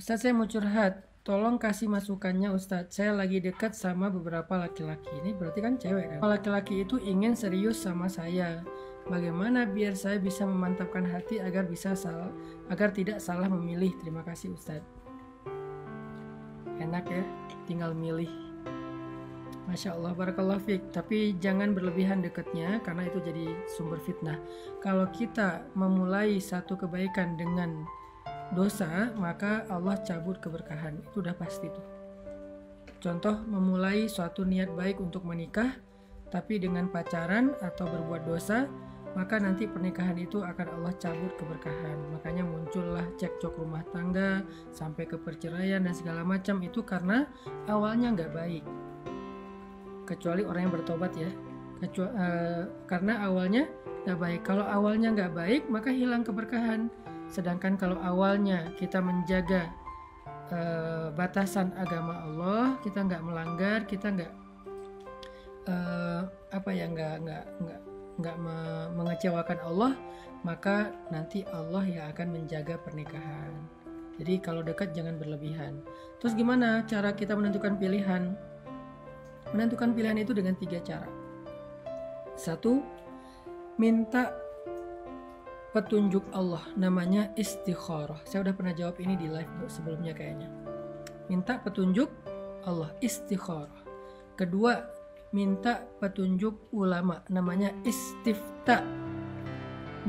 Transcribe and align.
Ustadz 0.00 0.24
saya 0.24 0.32
mau 0.32 0.48
curhat, 0.48 1.04
tolong 1.28 1.60
kasih 1.60 1.84
masukannya 1.92 2.56
Ustadz. 2.56 2.96
Saya 2.96 3.12
lagi 3.12 3.36
dekat 3.36 3.76
sama 3.76 4.08
beberapa 4.08 4.56
laki-laki. 4.56 5.12
Ini 5.20 5.36
berarti 5.36 5.60
kan 5.60 5.76
cewek 5.76 6.16
kan? 6.16 6.18
Laki-laki 6.24 6.88
itu 6.88 6.96
ingin 7.04 7.36
serius 7.36 7.84
sama 7.84 8.08
saya. 8.08 8.64
Bagaimana 9.04 9.68
biar 9.68 9.92
saya 9.92 10.16
bisa 10.16 10.48
memantapkan 10.48 11.04
hati 11.04 11.36
agar 11.36 11.68
bisa 11.68 11.92
salah, 11.92 12.32
agar 12.72 12.96
tidak 12.96 13.20
salah 13.20 13.44
memilih. 13.52 13.92
Terima 14.00 14.24
kasih 14.24 14.56
Ustadz. 14.56 14.88
Enak 16.80 17.04
ya, 17.04 17.20
tinggal 17.68 17.92
milih. 17.92 18.32
Masya 19.68 20.00
Allah, 20.00 20.16
barakallah 20.16 20.64
fiq. 20.64 20.80
Tapi 20.96 21.36
jangan 21.44 21.76
berlebihan 21.76 22.24
dekatnya 22.24 22.80
karena 22.80 23.04
itu 23.04 23.20
jadi 23.20 23.52
sumber 23.76 24.00
fitnah. 24.00 24.40
Kalau 24.80 25.04
kita 25.12 25.60
memulai 25.76 26.40
satu 26.40 26.80
kebaikan 26.80 27.36
dengan 27.36 27.84
dosa, 28.54 29.14
maka 29.14 29.66
Allah 29.70 29.98
cabut 30.02 30.38
keberkahan. 30.42 30.98
Itu 31.10 31.22
udah 31.22 31.34
pasti 31.38 31.70
tuh. 31.70 31.86
Contoh 33.00 33.40
memulai 33.48 34.10
suatu 34.12 34.44
niat 34.44 34.76
baik 34.76 35.00
untuk 35.00 35.24
menikah, 35.24 35.72
tapi 36.28 36.60
dengan 36.60 36.92
pacaran 36.92 37.56
atau 37.64 37.88
berbuat 37.88 38.28
dosa, 38.28 38.68
maka 39.18 39.42
nanti 39.42 39.66
pernikahan 39.66 40.14
itu 40.14 40.38
akan 40.44 40.66
Allah 40.78 40.94
cabut 41.00 41.34
keberkahan. 41.34 41.98
Makanya 42.14 42.46
muncullah 42.46 43.02
cekcok 43.18 43.58
rumah 43.58 43.82
tangga 43.90 44.46
sampai 44.70 45.08
ke 45.08 45.18
perceraian 45.18 45.82
dan 45.82 45.94
segala 45.96 46.22
macam 46.22 46.62
itu 46.62 46.84
karena 46.86 47.26
awalnya 47.66 48.14
nggak 48.14 48.32
baik. 48.36 48.64
Kecuali 50.06 50.46
orang 50.46 50.70
yang 50.70 50.74
bertobat 50.74 51.12
ya. 51.18 51.30
Kecuali, 51.80 52.12
uh, 52.12 52.20
eh, 52.20 52.62
karena 52.86 53.26
awalnya 53.26 53.62
nggak 54.06 54.18
baik. 54.20 54.40
Kalau 54.46 54.64
awalnya 54.68 55.08
nggak 55.10 55.32
baik, 55.34 55.62
maka 55.66 55.90
hilang 55.90 56.22
keberkahan. 56.22 56.92
Sedangkan 57.30 57.78
kalau 57.78 57.96
awalnya 58.02 58.74
kita 58.74 58.98
menjaga 58.98 59.70
uh, 60.50 61.14
batasan 61.14 61.70
agama 61.78 62.26
Allah, 62.26 62.64
kita 62.82 63.06
nggak 63.06 63.22
melanggar, 63.22 63.78
kita 63.86 64.10
nggak 64.10 64.32
uh, 65.70 66.26
apa 66.50 66.70
ya 66.74 66.90
nggak 66.90 67.14
nggak 67.22 67.44
nggak 67.62 67.80
nggak 68.20 68.36
me 68.42 68.56
mengecewakan 68.98 69.58
Allah, 69.62 69.92
maka 70.42 70.90
nanti 71.14 71.46
Allah 71.54 71.86
yang 71.86 72.10
akan 72.10 72.28
menjaga 72.34 72.76
pernikahan. 72.82 73.54
Jadi 74.20 74.36
kalau 74.42 74.60
dekat 74.60 74.92
jangan 74.92 75.16
berlebihan. 75.16 75.80
Terus 76.20 76.36
gimana 76.36 76.84
cara 76.84 77.16
kita 77.16 77.32
menentukan 77.32 77.80
pilihan? 77.80 78.36
Menentukan 79.56 79.96
pilihan 79.96 80.20
itu 80.20 80.36
dengan 80.36 80.52
tiga 80.60 80.76
cara. 80.84 81.08
Satu, 82.36 82.84
minta 83.80 84.28
petunjuk 85.70 86.26
Allah 86.34 86.62
namanya 86.74 87.30
istikharah. 87.38 88.18
Saya 88.26 88.42
udah 88.50 88.54
pernah 88.54 88.74
jawab 88.74 88.98
ini 88.98 89.14
di 89.14 89.30
live 89.30 89.70
sebelumnya 89.70 90.10
kayaknya. 90.10 90.50
Minta 91.30 91.62
petunjuk 91.62 92.10
Allah 92.66 92.90
istikharah. 92.98 93.86
Kedua, 94.34 94.82
minta 95.30 95.86
petunjuk 96.02 96.74
ulama 96.74 97.22
namanya 97.30 97.70
istifta. 97.86 98.82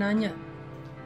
Nanya, 0.01 0.33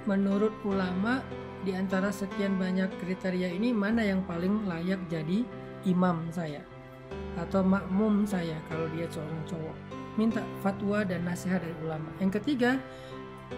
menurut 0.08 0.56
ulama 0.64 1.19
di 1.67 1.75
antara 1.75 2.14
sekian 2.14 2.56
banyak 2.56 2.88
kriteria 3.02 3.50
ini 3.52 3.73
mana 3.75 4.06
yang 4.06 4.23
paling 4.23 4.69
layak 4.69 5.02
jadi 5.09 5.44
imam 5.84 6.30
saya 6.31 6.62
atau 7.36 7.66
makmum 7.66 8.23
saya 8.23 8.56
kalau 8.72 8.88
dia 8.95 9.09
seorang 9.12 9.44
cowok. 9.50 9.78
Minta 10.16 10.40
fatwa 10.64 11.03
dan 11.03 11.28
nasihat 11.28 11.59
dari 11.59 11.75
ulama. 11.84 12.08
Yang 12.23 12.40
ketiga, 12.40 12.80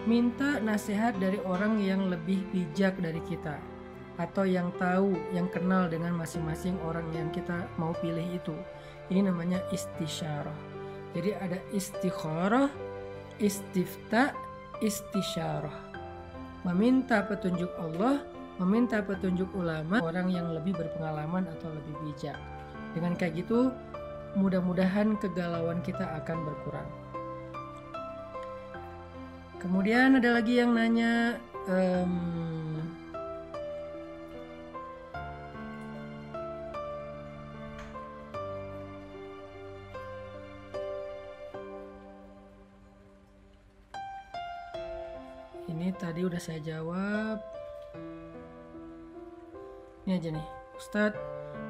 minta 0.04 0.60
nasihat 0.60 1.16
dari 1.16 1.40
orang 1.44 1.80
yang 1.80 2.12
lebih 2.12 2.44
bijak 2.52 2.96
dari 3.00 3.20
kita 3.24 3.56
atau 4.18 4.42
yang 4.42 4.74
tahu, 4.76 5.14
yang 5.30 5.46
kenal 5.48 5.86
dengan 5.86 6.18
masing-masing 6.18 6.74
orang 6.82 7.06
yang 7.14 7.30
kita 7.30 7.70
mau 7.78 7.94
pilih 8.02 8.24
itu. 8.34 8.54
Ini 9.08 9.30
namanya 9.30 9.62
istisyarah. 9.70 10.58
Jadi 11.16 11.30
ada 11.38 11.58
istikharah, 11.72 12.68
istifta, 13.40 14.34
istisyarah. 14.84 15.88
Meminta 16.66 17.24
petunjuk 17.24 17.70
Allah, 17.78 18.20
meminta 18.60 19.00
petunjuk 19.00 19.48
ulama, 19.56 20.02
orang 20.02 20.28
yang 20.28 20.50
lebih 20.52 20.76
berpengalaman 20.76 21.48
atau 21.48 21.70
lebih 21.72 21.94
bijak. 22.04 22.36
Dengan 22.92 23.14
kayak 23.14 23.46
gitu, 23.46 23.72
mudah-mudahan 24.36 25.16
kegalauan 25.16 25.80
kita 25.80 26.04
akan 26.20 26.44
berkurang. 26.44 26.88
Kemudian 29.58 30.14
ada 30.14 30.38
lagi 30.38 30.62
yang 30.62 30.70
nanya, 30.70 31.34
um, 31.66 32.78
ini 45.66 45.90
tadi 45.98 46.22
udah 46.22 46.38
saya 46.38 46.62
jawab. 46.62 47.42
Ini 50.06 50.22
aja 50.22 50.30
nih, 50.38 50.46
Ustadz. 50.78 51.18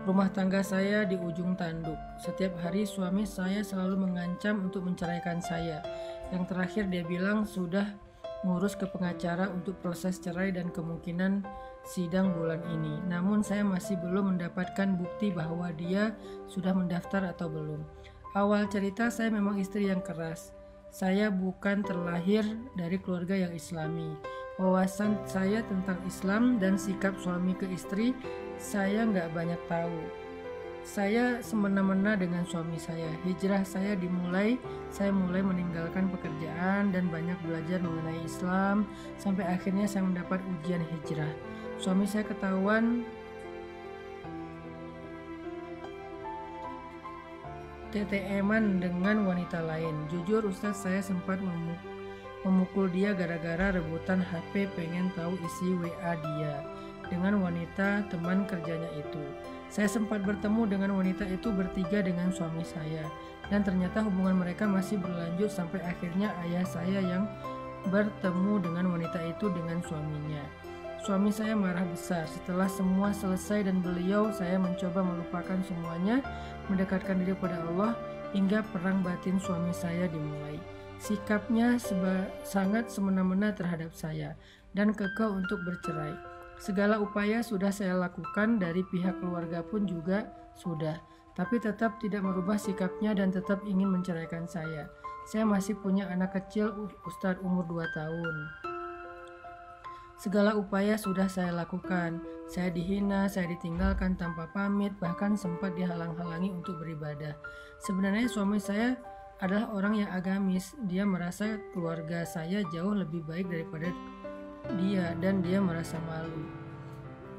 Rumah 0.05 0.29
tangga 0.33 0.65
saya 0.65 1.05
di 1.05 1.17
ujung 1.21 1.57
tanduk. 1.57 1.97
Setiap 2.21 2.57
hari 2.65 2.85
suami 2.89 3.25
saya 3.29 3.61
selalu 3.61 4.09
mengancam 4.09 4.65
untuk 4.65 4.85
menceraikan 4.85 5.41
saya. 5.41 5.85
Yang 6.29 6.45
terakhir 6.53 6.85
dia 6.93 7.05
bilang 7.05 7.49
sudah 7.49 7.89
ngurus 8.47 8.79
ke 8.79 8.87
pengacara 8.87 9.51
untuk 9.51 9.81
proses 9.83 10.23
cerai 10.23 10.55
dan 10.55 10.71
kemungkinan 10.71 11.43
sidang 11.83 12.37
bulan 12.37 12.63
ini. 12.71 13.03
Namun 13.09 13.43
saya 13.43 13.67
masih 13.67 13.99
belum 13.99 14.37
mendapatkan 14.37 14.95
bukti 14.95 15.35
bahwa 15.35 15.73
dia 15.75 16.15
sudah 16.47 16.77
mendaftar 16.77 17.27
atau 17.35 17.51
belum. 17.51 17.83
Awal 18.37 18.69
cerita 18.71 19.11
saya 19.11 19.33
memang 19.33 19.59
istri 19.59 19.89
yang 19.89 20.05
keras. 20.05 20.55
Saya 20.89 21.29
bukan 21.29 21.85
terlahir 21.85 22.45
dari 22.77 22.97
keluarga 23.01 23.37
yang 23.37 23.53
islami. 23.53 24.15
Wawasan 24.59 25.23
saya 25.29 25.63
tentang 25.67 26.03
Islam 26.03 26.59
dan 26.59 26.75
sikap 26.75 27.15
suami 27.23 27.55
ke 27.55 27.69
istri 27.71 28.11
saya 28.59 29.07
nggak 29.07 29.31
banyak 29.31 29.61
tahu 29.71 30.28
saya 30.89 31.45
semena-mena 31.45 32.17
dengan 32.17 32.49
suami 32.49 32.81
saya. 32.81 33.13
Hijrah 33.29 33.61
saya 33.61 33.93
dimulai, 33.93 34.57
saya 34.89 35.13
mulai 35.13 35.45
meninggalkan 35.45 36.09
pekerjaan 36.09 36.97
dan 36.97 37.13
banyak 37.13 37.37
belajar 37.45 37.77
mengenai 37.85 38.25
Islam 38.25 38.89
sampai 39.21 39.45
akhirnya 39.45 39.85
saya 39.85 40.09
mendapat 40.09 40.41
ujian 40.41 40.81
hijrah. 40.81 41.29
Suami 41.77 42.09
saya 42.09 42.25
ketahuan 42.25 43.05
TTM-an 47.93 48.81
dengan 48.81 49.29
wanita 49.29 49.61
lain. 49.61 50.09
Jujur 50.09 50.49
Ustaz 50.49 50.89
saya 50.89 51.05
sempat 51.05 51.37
memukul 52.49 52.89
dia 52.89 53.13
gara-gara 53.13 53.77
rebutan 53.77 54.25
HP 54.25 54.73
pengen 54.73 55.13
tahu 55.13 55.37
isi 55.37 55.69
WA 55.85 56.17
dia 56.17 56.65
dengan 57.13 57.45
wanita 57.45 58.09
teman 58.09 58.49
kerjanya 58.49 58.89
itu. 58.97 59.25
Saya 59.69 59.89
sempat 59.89 60.25
bertemu 60.25 60.65
dengan 60.65 60.97
wanita 60.97 61.29
itu 61.29 61.53
bertiga 61.53 62.01
dengan 62.01 62.33
suami 62.33 62.65
saya, 62.65 63.05
dan 63.53 63.61
ternyata 63.65 64.01
hubungan 64.05 64.41
mereka 64.41 64.65
masih 64.65 64.97
berlanjut 64.97 65.53
sampai 65.53 65.81
akhirnya 65.85 66.33
ayah 66.49 66.65
saya 66.65 67.01
yang 67.05 67.29
bertemu 67.89 68.65
dengan 68.65 68.85
wanita 68.97 69.21
itu 69.29 69.49
dengan 69.53 69.81
suaminya. 69.85 70.45
Suami 71.07 71.31
saya 71.31 71.55
marah 71.55 71.87
besar. 71.87 72.27
Setelah 72.27 72.67
semua 72.67 73.15
selesai 73.15 73.71
dan 73.71 73.81
beliau, 73.81 74.35
saya 74.35 74.59
mencoba 74.59 75.01
melupakan 75.01 75.57
semuanya, 75.65 76.21
mendekatkan 76.67 77.23
diri 77.23 77.39
pada 77.39 77.63
Allah, 77.71 77.95
hingga 78.35 78.61
perang 78.75 79.01
batin 79.01 79.41
suami 79.41 79.73
saya 79.73 80.11
dimulai. 80.11 80.59
Sikapnya 80.99 81.79
sangat 82.43 82.91
semena-mena 82.91 83.55
terhadap 83.55 83.95
saya 83.95 84.35
dan 84.75 84.91
kekeh 84.91 85.31
untuk 85.31 85.63
bercerai. 85.63 86.13
Segala 86.59 86.99
upaya 86.99 87.39
sudah 87.39 87.71
saya 87.71 87.95
lakukan 87.95 88.59
dari 88.59 88.83
pihak 88.83 89.23
keluarga 89.23 89.63
pun 89.63 89.87
juga 89.87 90.27
sudah, 90.59 90.99
tapi 91.39 91.63
tetap 91.63 92.03
tidak 92.03 92.27
merubah 92.27 92.59
sikapnya 92.59 93.15
dan 93.15 93.31
tetap 93.31 93.63
ingin 93.63 93.95
menceraikan 93.95 94.43
saya. 94.51 94.91
Saya 95.31 95.47
masih 95.47 95.79
punya 95.79 96.11
anak 96.11 96.35
kecil 96.35 96.91
Ustadz 97.07 97.45
umur 97.47 97.63
2 97.71 97.87
tahun. 97.95 98.35
Segala 100.19 100.59
upaya 100.59 100.99
sudah 100.99 101.31
saya 101.31 101.55
lakukan. 101.55 102.19
Saya 102.51 102.75
dihina, 102.75 103.31
saya 103.31 103.47
ditinggalkan 103.55 104.19
tanpa 104.19 104.51
pamit, 104.51 104.91
bahkan 104.99 105.39
sempat 105.39 105.79
dihalang-halangi 105.79 106.51
untuk 106.51 106.83
beribadah. 106.83 107.39
Sebenarnya 107.87 108.27
suami 108.27 108.59
saya 108.59 108.99
adalah 109.39 109.71
orang 109.71 110.03
yang 110.03 110.11
agamis. 110.11 110.75
Dia 110.91 111.07
merasa 111.07 111.63
keluarga 111.71 112.27
saya 112.27 112.67
jauh 112.75 112.99
lebih 112.99 113.23
baik 113.31 113.47
daripada 113.47 113.95
dia 114.77 115.17
dan 115.23 115.41
dia 115.41 115.63
merasa 115.63 115.97
malu. 116.05 116.45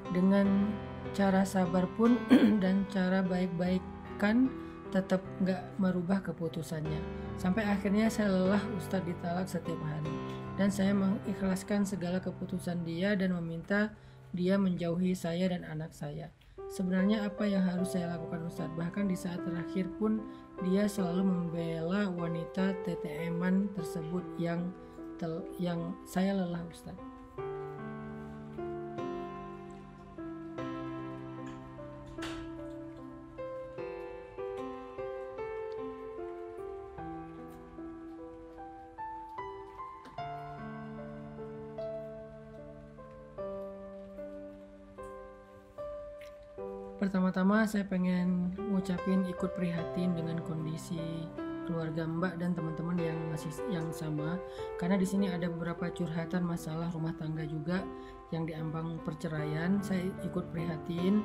Dengan 0.09 0.73
cara 1.13 1.45
sabar 1.45 1.85
pun 1.93 2.17
dan 2.63 2.87
cara 2.89 3.21
baik-baikkan 3.21 4.49
tetap 4.89 5.21
nggak 5.41 5.61
merubah 5.77 6.19
keputusannya. 6.25 6.99
Sampai 7.37 7.63
akhirnya 7.65 8.09
saya 8.09 8.33
lelah 8.33 8.61
Ustadz 8.75 9.05
ditalak 9.05 9.45
setiap 9.45 9.77
hari. 9.85 10.11
Dan 10.57 10.73
saya 10.73 10.91
mengikhlaskan 10.91 11.87
segala 11.87 12.19
keputusan 12.19 12.83
dia 12.83 13.15
dan 13.15 13.31
meminta 13.37 13.95
dia 14.35 14.59
menjauhi 14.59 15.15
saya 15.15 15.47
dan 15.49 15.63
anak 15.63 15.93
saya. 15.95 16.33
Sebenarnya 16.69 17.25
apa 17.25 17.49
yang 17.49 17.65
harus 17.65 17.97
saya 17.97 18.13
lakukan 18.13 18.45
Ustadz? 18.45 18.77
Bahkan 18.77 19.09
di 19.09 19.17
saat 19.17 19.41
terakhir 19.41 19.89
pun 19.97 20.21
dia 20.61 20.85
selalu 20.85 21.25
membela 21.25 22.11
wanita 22.13 22.77
TTM-an 22.85 23.73
tersebut 23.73 24.21
yang 24.37 24.69
tel, 25.17 25.41
yang 25.57 25.97
saya 26.05 26.35
lelah 26.37 26.61
Ustadz. 26.69 27.18
Saya 47.69 47.85
pengen 47.85 48.49
ngucapin 48.57 49.29
ikut 49.29 49.53
prihatin 49.53 50.17
dengan 50.17 50.41
kondisi 50.41 51.29
keluarga 51.69 52.01
Mbak 52.01 52.41
dan 52.41 52.57
teman-teman 52.57 52.97
yang 52.97 53.19
masih 53.29 53.53
yang 53.69 53.85
sama 53.93 54.41
karena 54.81 54.97
di 54.97 55.05
sini 55.05 55.29
ada 55.29 55.45
beberapa 55.45 55.85
curhatan 55.93 56.49
masalah 56.49 56.89
rumah 56.89 57.13
tangga 57.21 57.45
juga 57.45 57.85
yang 58.33 58.49
diambang 58.49 58.97
perceraian. 59.05 59.77
Saya 59.85 60.09
ikut 60.25 60.49
prihatin 60.49 61.21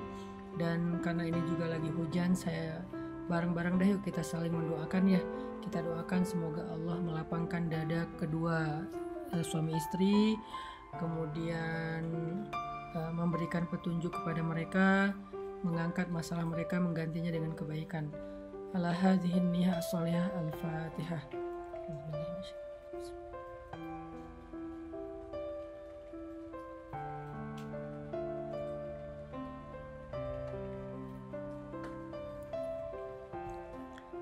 dan 0.60 1.00
karena 1.00 1.32
ini 1.32 1.40
juga 1.48 1.72
lagi 1.72 1.88
hujan 1.88 2.36
saya 2.36 2.84
bareng-bareng 3.32 3.80
deh 3.80 3.96
yuk 3.96 4.04
kita 4.04 4.20
saling 4.20 4.52
mendoakan 4.52 5.16
ya. 5.16 5.24
Kita 5.64 5.80
doakan 5.80 6.28
semoga 6.28 6.60
Allah 6.68 7.00
melapangkan 7.00 7.72
dada 7.72 8.04
kedua 8.20 8.84
uh, 9.32 9.44
suami 9.48 9.72
istri 9.80 10.36
kemudian 11.00 12.04
uh, 12.92 13.12
memberikan 13.16 13.64
petunjuk 13.72 14.12
kepada 14.12 14.44
mereka 14.44 15.16
mengangkat 15.64 16.12
masalah 16.12 16.44
mereka 16.44 16.76
menggantinya 16.76 17.32
dengan 17.32 17.56
kebaikan. 17.56 18.12
Ala 18.76 18.92
hadhihi 18.92 19.40
niyah 19.40 19.80
as-salihah 19.80 20.28
al-Fatihah. 20.36 21.24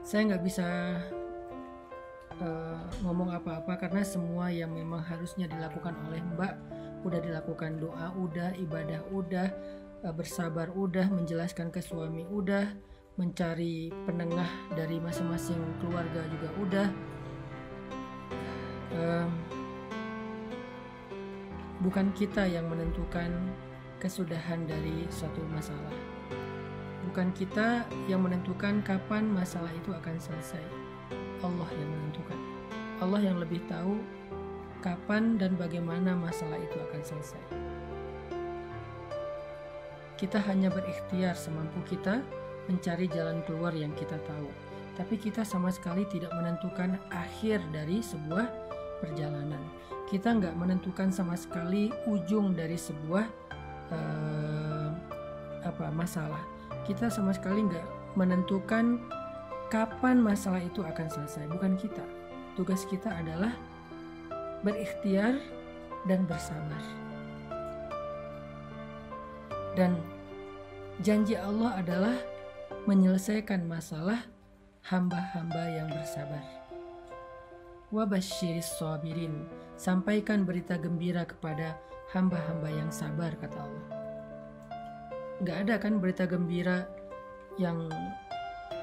Saya 0.06 0.28
nggak 0.28 0.44
bisa 0.44 0.68
uh, 2.36 2.78
ngomong 3.00 3.32
apa-apa 3.32 3.80
karena 3.80 4.04
semua 4.04 4.52
yang 4.52 4.68
memang 4.68 5.00
harusnya 5.00 5.48
dilakukan 5.48 5.96
oleh 6.04 6.20
Mbak 6.36 6.54
udah 7.02 7.20
dilakukan 7.24 7.80
doa, 7.80 8.12
udah 8.14 8.52
ibadah, 8.60 9.00
udah 9.10 9.48
bersabar 10.10 10.74
udah 10.74 11.06
menjelaskan 11.14 11.70
ke 11.70 11.78
suami 11.78 12.26
udah 12.26 12.66
mencari 13.14 13.94
penengah 14.02 14.50
dari 14.74 14.98
masing-masing 14.98 15.60
keluarga 15.78 16.26
juga 16.26 16.48
udah. 16.58 16.88
Um, 18.92 19.30
bukan 21.86 22.10
kita 22.18 22.50
yang 22.50 22.66
menentukan 22.66 23.30
kesudahan 24.02 24.66
dari 24.66 25.06
suatu 25.06 25.38
masalah. 25.54 25.94
Bukan 27.06 27.30
kita 27.36 27.86
yang 28.10 28.26
menentukan 28.26 28.82
kapan 28.82 29.30
masalah 29.30 29.70
itu 29.70 29.94
akan 29.94 30.18
selesai. 30.18 30.64
Allah 31.46 31.70
yang 31.78 31.90
menentukan. 31.90 32.38
Allah 32.98 33.20
yang 33.22 33.36
lebih 33.38 33.62
tahu 33.70 34.02
kapan 34.82 35.38
dan 35.38 35.54
bagaimana 35.54 36.18
masalah 36.18 36.58
itu 36.58 36.74
akan 36.90 37.02
selesai 37.06 37.61
kita 40.22 40.38
hanya 40.46 40.70
berikhtiar 40.70 41.34
semampu 41.34 41.82
kita 41.82 42.22
mencari 42.70 43.10
jalan 43.10 43.42
keluar 43.42 43.74
yang 43.74 43.90
kita 43.98 44.14
tahu. 44.22 44.46
Tapi 44.94 45.18
kita 45.18 45.42
sama 45.42 45.74
sekali 45.74 46.06
tidak 46.06 46.30
menentukan 46.30 46.94
akhir 47.10 47.58
dari 47.74 47.98
sebuah 47.98 48.46
perjalanan. 49.02 49.58
Kita 50.06 50.30
nggak 50.38 50.54
menentukan 50.54 51.10
sama 51.10 51.34
sekali 51.34 51.90
ujung 52.06 52.54
dari 52.54 52.78
sebuah 52.78 53.26
uh, 53.90 54.88
apa 55.66 55.90
masalah. 55.90 56.46
Kita 56.86 57.10
sama 57.10 57.34
sekali 57.34 57.66
nggak 57.66 58.14
menentukan 58.14 59.02
kapan 59.74 60.22
masalah 60.22 60.62
itu 60.62 60.86
akan 60.86 61.10
selesai. 61.10 61.50
Bukan 61.50 61.74
kita. 61.74 62.06
Tugas 62.54 62.86
kita 62.86 63.10
adalah 63.10 63.58
berikhtiar 64.62 65.34
dan 66.06 66.30
bersabar. 66.30 66.84
Dan 69.72 70.11
janji 71.02 71.34
Allah 71.34 71.82
adalah 71.82 72.14
menyelesaikan 72.86 73.66
masalah 73.66 74.22
hamba-hamba 74.86 75.66
yang 75.66 75.90
bersabar. 75.90 76.46
Wabashiris 77.90 78.78
sabirin, 78.78 79.50
sampaikan 79.74 80.46
berita 80.46 80.78
gembira 80.78 81.26
kepada 81.26 81.74
hamba-hamba 82.14 82.70
yang 82.70 82.88
sabar, 82.94 83.34
kata 83.34 83.58
Allah. 83.58 83.86
Gak 85.42 85.58
ada 85.66 85.74
kan 85.82 85.98
berita 85.98 86.22
gembira 86.22 86.86
yang 87.58 87.90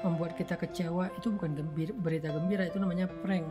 membuat 0.04 0.36
kita 0.36 0.60
kecewa, 0.60 1.08
itu 1.16 1.32
bukan 1.32 1.56
gembira, 1.56 1.96
berita 1.96 2.28
gembira, 2.36 2.68
itu 2.68 2.76
namanya 2.76 3.08
prank. 3.24 3.48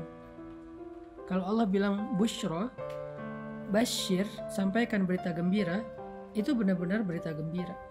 Kalau 1.26 1.42
Allah 1.42 1.66
bilang 1.66 2.22
bushro, 2.22 2.70
bashir, 3.74 4.30
sampaikan 4.46 5.10
berita 5.10 5.34
gembira, 5.34 5.82
itu 6.38 6.54
benar-benar 6.54 7.02
berita 7.02 7.34
gembira. 7.34 7.89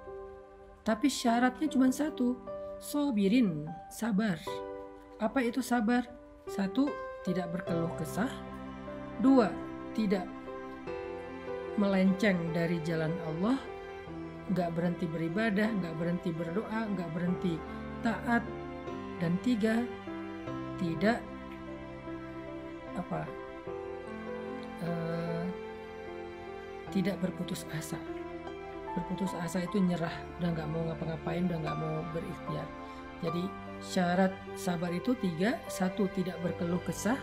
Tapi 0.88 1.12
syaratnya 1.12 1.69
cuma 1.69 1.93
satu, 1.93 2.32
sobirin, 2.81 3.69
sabar. 3.93 4.40
Apa 5.20 5.44
itu 5.44 5.61
sabar? 5.61 6.08
Satu, 6.49 6.88
tidak 7.29 7.52
berkeluh 7.52 7.93
kesah. 8.00 8.32
Dua, 9.20 9.52
tidak 9.93 10.25
melenceng 11.76 12.40
dari 12.56 12.81
jalan 12.88 13.12
Allah. 13.29 13.61
Gak 14.56 14.73
berhenti 14.73 15.05
beribadah, 15.05 15.69
gak 15.76 15.93
berhenti 16.00 16.32
berdoa, 16.32 16.88
gak 16.96 17.11
berhenti 17.12 17.61
taat. 18.00 18.40
Dan 19.20 19.37
tiga, 19.44 19.85
tidak 20.81 21.20
apa 22.96 23.23
uh, 24.82 25.44
tidak 26.90 27.14
berputus 27.23 27.62
asa 27.76 27.99
berputus 28.99 29.33
asa 29.39 29.62
itu 29.62 29.79
nyerah 29.79 30.12
udah 30.43 30.50
nggak 30.50 30.69
mau 30.69 30.83
ngapa-ngapain 30.91 31.47
udah 31.47 31.59
nggak 31.62 31.79
mau 31.79 31.97
berikhtiar. 32.11 32.67
Jadi 33.23 33.45
syarat 33.78 34.35
sabar 34.59 34.90
itu 34.90 35.14
tiga 35.23 35.62
satu 35.71 36.11
tidak 36.19 36.35
berkeluh 36.43 36.83
kesah 36.83 37.19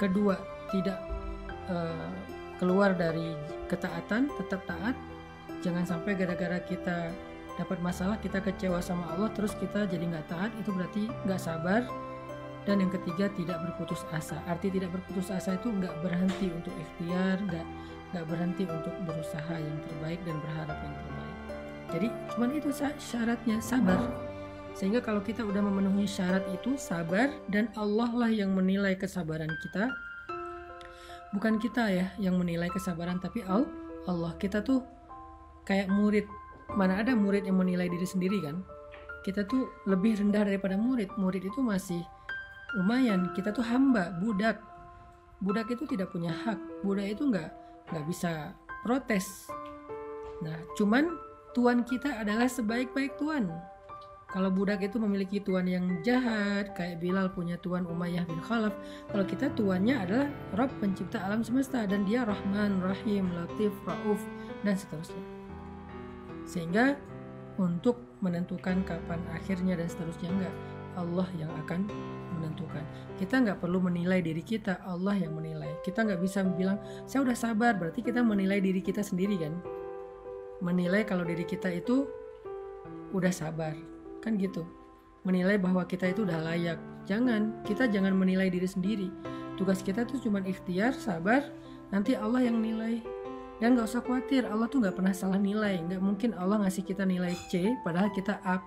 kedua 0.00 0.40
tidak 0.72 0.96
uh, 1.68 2.08
keluar 2.56 2.96
dari 2.96 3.36
ketaatan 3.68 4.32
tetap 4.40 4.64
taat. 4.64 4.96
Jangan 5.60 5.84
sampai 5.84 6.16
gara-gara 6.16 6.56
kita 6.64 7.12
dapat 7.60 7.76
masalah 7.84 8.16
kita 8.16 8.40
kecewa 8.40 8.80
sama 8.80 9.04
Allah 9.12 9.28
terus 9.36 9.52
kita 9.60 9.84
jadi 9.84 10.00
nggak 10.00 10.32
taat 10.32 10.48
itu 10.56 10.72
berarti 10.72 11.12
nggak 11.28 11.40
sabar 11.40 11.84
dan 12.68 12.84
yang 12.84 12.92
ketiga 12.92 13.32
tidak 13.32 13.58
berputus 13.64 14.04
asa. 14.12 14.36
Arti 14.44 14.68
tidak 14.68 14.92
berputus 14.92 15.32
asa 15.32 15.56
itu 15.56 15.72
nggak 15.72 15.94
berhenti 16.04 16.52
untuk 16.52 16.74
ikhtiar 16.76 17.40
nggak 17.40 17.66
nggak 18.10 18.24
berhenti 18.26 18.64
untuk 18.66 18.94
berusaha 19.06 19.54
yang 19.54 19.78
terbaik 19.86 20.20
dan 20.26 20.36
berharap 20.42 20.78
yang 20.82 20.94
terbaik. 20.98 21.36
Jadi 21.90 22.08
cuman 22.34 22.50
itu 22.54 22.68
syaratnya 22.98 23.56
sabar. 23.58 24.00
Sehingga 24.70 25.02
kalau 25.02 25.18
kita 25.18 25.42
udah 25.42 25.58
memenuhi 25.58 26.06
syarat 26.06 26.46
itu 26.54 26.78
sabar 26.78 27.34
dan 27.50 27.66
Allah 27.74 28.10
lah 28.14 28.30
yang 28.30 28.54
menilai 28.54 28.94
kesabaran 28.94 29.50
kita. 29.66 29.90
Bukan 31.34 31.62
kita 31.62 31.90
ya 31.90 32.06
yang 32.18 32.38
menilai 32.38 32.70
kesabaran 32.70 33.18
tapi 33.22 33.42
Allah 33.46 34.32
kita 34.38 34.62
tuh 34.62 34.82
kayak 35.66 35.90
murid. 35.90 36.26
Mana 36.70 37.02
ada 37.02 37.18
murid 37.18 37.46
yang 37.46 37.58
menilai 37.58 37.90
diri 37.90 38.06
sendiri 38.06 38.38
kan? 38.42 38.62
Kita 39.26 39.42
tuh 39.46 39.66
lebih 39.90 40.18
rendah 40.22 40.46
daripada 40.46 40.78
murid. 40.78 41.10
Murid 41.18 41.42
itu 41.42 41.60
masih 41.62 42.02
lumayan 42.78 43.34
kita 43.34 43.50
tuh 43.50 43.66
hamba 43.66 44.14
budak 44.22 44.62
budak 45.40 45.72
itu 45.72 45.88
tidak 45.88 46.12
punya 46.12 46.30
hak 46.30 46.58
budak 46.84 47.16
itu 47.16 47.26
nggak 47.26 47.50
nggak 47.90 48.04
bisa 48.06 48.54
protes. 48.86 49.50
Nah, 50.40 50.56
cuman 50.78 51.16
tuan 51.52 51.84
kita 51.84 52.22
adalah 52.22 52.46
sebaik-baik 52.48 53.18
tuan. 53.20 53.50
Kalau 54.30 54.46
budak 54.46 54.78
itu 54.78 54.94
memiliki 55.02 55.42
tuan 55.42 55.66
yang 55.66 55.98
jahat, 56.06 56.70
kayak 56.78 57.02
Bilal 57.02 57.34
punya 57.34 57.58
tuan 57.58 57.82
Umayyah 57.82 58.22
bin 58.30 58.38
Khalaf. 58.38 58.70
Kalau 59.10 59.24
kita 59.26 59.50
tuannya 59.58 60.06
adalah 60.06 60.30
Rob 60.54 60.70
pencipta 60.78 61.18
alam 61.18 61.42
semesta 61.42 61.82
dan 61.82 62.06
dia 62.06 62.22
Rahman, 62.22 62.78
Rahim, 62.78 63.26
Latif, 63.34 63.74
Rauf 63.82 64.22
dan 64.62 64.78
seterusnya. 64.78 65.24
Sehingga 66.46 66.94
untuk 67.58 67.98
menentukan 68.22 68.86
kapan 68.86 69.18
akhirnya 69.34 69.74
dan 69.74 69.90
seterusnya 69.90 70.30
enggak 70.30 70.54
Allah 70.94 71.26
yang 71.34 71.50
akan 71.66 71.90
menentukan. 72.40 72.82
Kita 73.20 73.44
nggak 73.44 73.60
perlu 73.60 73.84
menilai 73.84 74.24
diri 74.24 74.40
kita, 74.40 74.80
Allah 74.88 75.12
yang 75.20 75.36
menilai. 75.36 75.76
Kita 75.84 76.08
nggak 76.08 76.20
bisa 76.24 76.40
bilang, 76.42 76.80
saya 77.04 77.20
udah 77.28 77.36
sabar, 77.36 77.76
berarti 77.76 78.00
kita 78.00 78.24
menilai 78.24 78.64
diri 78.64 78.80
kita 78.80 79.04
sendiri 79.04 79.36
kan? 79.36 79.54
menilai 80.60 81.02
kalau 81.08 81.24
diri 81.24 81.42
kita 81.42 81.72
itu 81.72 82.06
udah 83.16 83.32
sabar. 83.32 83.74
Kan 84.20 84.36
gitu. 84.36 84.68
Menilai 85.24 85.56
bahwa 85.56 85.84
kita 85.84 86.12
itu 86.12 86.24
udah 86.24 86.40
layak. 86.40 86.78
Jangan. 87.08 87.64
Kita 87.64 87.88
jangan 87.88 88.12
menilai 88.16 88.52
diri 88.52 88.68
sendiri. 88.68 89.08
Tugas 89.56 89.84
kita 89.84 90.08
tuh 90.08 90.20
cuma 90.20 90.40
ikhtiar 90.44 90.96
sabar 90.96 91.44
nanti 91.92 92.16
Allah 92.16 92.44
yang 92.44 92.60
nilai. 92.60 93.00
Dan 93.60 93.76
nggak 93.76 93.92
usah 93.92 94.00
khawatir 94.00 94.48
Allah 94.48 94.72
tuh 94.72 94.80
nggak 94.80 94.96
pernah 94.96 95.12
salah 95.12 95.40
nilai. 95.40 95.80
Nggak 95.84 96.00
mungkin 96.00 96.30
Allah 96.36 96.64
ngasih 96.64 96.84
kita 96.84 97.04
nilai 97.04 97.36
C 97.52 97.76
padahal 97.84 98.08
kita 98.12 98.40
A 98.44 98.60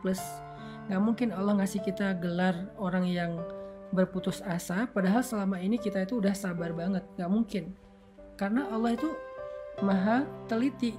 nggak 0.83 0.99
mungkin 0.99 1.31
Allah 1.31 1.63
ngasih 1.63 1.79
kita 1.79 2.19
gelar 2.19 2.67
orang 2.75 3.07
yang 3.07 3.39
berputus 3.93 4.41
asa 4.41 4.89
padahal 4.89 5.21
selama 5.21 5.61
ini 5.61 5.77
kita 5.77 6.03
itu 6.03 6.17
udah 6.17 6.33
sabar 6.33 6.73
banget 6.73 7.05
nggak 7.15 7.31
mungkin 7.31 7.77
karena 8.35 8.65
Allah 8.73 8.97
itu 8.97 9.13
maha 9.85 10.25
teliti 10.49 10.97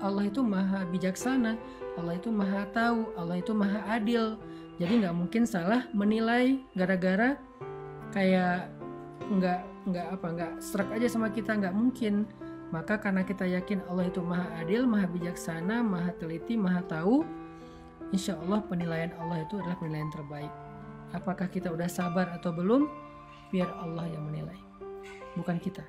Allah 0.00 0.28
itu 0.28 0.44
maha 0.44 0.84
bijaksana, 0.92 1.56
Allah 1.96 2.14
itu 2.20 2.28
maha 2.28 2.68
tahu, 2.72 3.08
Allah 3.16 3.40
itu 3.40 3.52
maha 3.56 3.80
adil. 3.88 4.36
Jadi 4.76 4.92
nggak 5.04 5.16
mungkin 5.16 5.48
salah 5.48 5.88
menilai 5.96 6.60
gara-gara 6.76 7.40
kayak 8.12 8.68
nggak 9.32 9.60
nggak 9.88 10.06
apa 10.12 10.26
nggak 10.36 10.52
serak 10.60 10.92
aja 10.92 11.08
sama 11.08 11.32
kita 11.32 11.56
nggak 11.56 11.72
mungkin. 11.72 12.28
Maka 12.74 12.98
karena 12.98 13.22
kita 13.22 13.46
yakin 13.46 13.80
Allah 13.88 14.10
itu 14.10 14.20
maha 14.20 14.50
adil, 14.58 14.84
maha 14.84 15.06
bijaksana, 15.06 15.80
maha 15.86 16.10
teliti, 16.18 16.58
maha 16.58 16.82
tahu, 16.84 17.22
insya 18.10 18.36
Allah 18.42 18.58
penilaian 18.66 19.14
Allah 19.22 19.46
itu 19.46 19.56
adalah 19.62 19.78
penilaian 19.78 20.10
terbaik. 20.12 20.50
Apakah 21.16 21.48
kita 21.48 21.72
udah 21.72 21.88
sabar 21.88 22.28
atau 22.36 22.52
belum? 22.52 22.84
Biar 23.48 23.72
Allah 23.80 24.04
yang 24.12 24.28
menilai, 24.28 24.60
bukan 25.32 25.56
kita. 25.56 25.80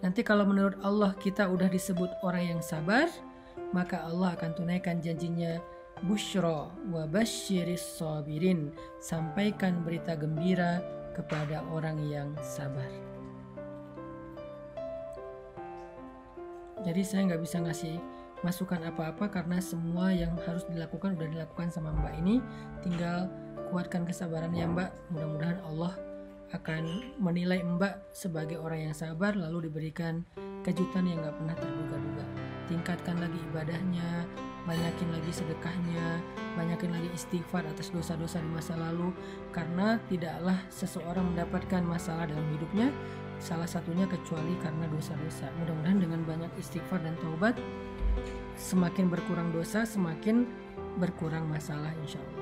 Nanti 0.00 0.24
kalau 0.24 0.48
menurut 0.48 0.80
Allah 0.80 1.12
kita 1.20 1.44
udah 1.46 1.68
disebut 1.68 2.08
orang 2.24 2.56
yang 2.56 2.60
sabar, 2.64 3.12
maka 3.76 4.00
Allah 4.08 4.32
akan 4.32 4.50
tunaikan 4.56 5.04
janjinya 5.04 5.60
Bushro 6.02 6.74
wa 6.90 7.06
basyiris 7.06 8.00
sabirin 8.00 8.74
Sampaikan 8.98 9.86
berita 9.86 10.18
gembira 10.18 10.82
kepada 11.14 11.62
orang 11.70 12.00
yang 12.10 12.34
sabar 12.42 12.88
Jadi 16.82 17.02
saya 17.06 17.30
nggak 17.30 17.42
bisa 17.46 17.62
ngasih 17.62 18.02
masukan 18.42 18.82
apa-apa 18.82 19.30
karena 19.30 19.62
semua 19.62 20.10
yang 20.10 20.34
harus 20.42 20.66
dilakukan 20.66 21.14
udah 21.14 21.28
dilakukan 21.30 21.70
sama 21.70 21.94
mbak 21.94 22.18
ini 22.18 22.42
Tinggal 22.82 23.30
kuatkan 23.72 24.04
kesabaran 24.04 24.52
ya 24.52 24.68
mbak 24.68 24.92
Mudah-mudahan 25.08 25.64
Allah 25.64 25.96
akan 26.52 27.16
menilai 27.16 27.64
Mbak 27.64 28.12
sebagai 28.12 28.60
orang 28.60 28.92
yang 28.92 28.96
sabar 28.96 29.32
lalu 29.32 29.72
diberikan 29.72 30.20
kejutan 30.60 31.08
yang 31.08 31.24
gak 31.24 31.36
pernah 31.40 31.56
terduga-duga. 31.56 32.24
Tingkatkan 32.68 33.16
lagi 33.18 33.40
ibadahnya, 33.50 34.28
banyakin 34.68 35.08
lagi 35.10 35.32
sedekahnya, 35.32 36.20
banyakin 36.54 36.92
lagi 36.92 37.08
istighfar 37.16 37.64
atas 37.66 37.88
dosa-dosa 37.90 38.38
di 38.38 38.50
masa 38.52 38.76
lalu 38.78 39.10
karena 39.50 39.96
tidaklah 40.06 40.60
seseorang 40.68 41.32
mendapatkan 41.34 41.82
masalah 41.82 42.28
dalam 42.28 42.44
hidupnya 42.52 42.92
salah 43.42 43.66
satunya 43.66 44.06
kecuali 44.06 44.54
karena 44.60 44.86
dosa-dosa. 44.92 45.50
Mudah-mudahan 45.58 45.98
dengan 45.98 46.20
banyak 46.22 46.52
istighfar 46.60 47.02
dan 47.02 47.16
taubat 47.18 47.56
semakin 48.54 49.08
berkurang 49.08 49.50
dosa, 49.50 49.82
semakin 49.88 50.46
berkurang 51.00 51.48
masalah 51.48 51.90
insya 52.04 52.20
Allah. 52.20 52.41